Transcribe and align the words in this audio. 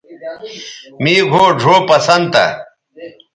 مے 1.01 1.13
گھؤ 1.29 1.43
ڙھؤ 1.59 1.75
پسند 1.89 2.25
تھا 2.33 2.45